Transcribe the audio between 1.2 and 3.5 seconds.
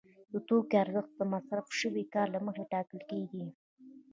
مصرف شوي کار له مخې ټاکل کېږي